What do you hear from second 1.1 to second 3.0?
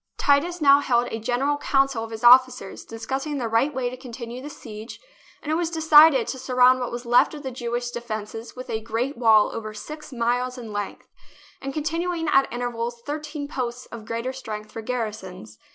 a general council of his officers,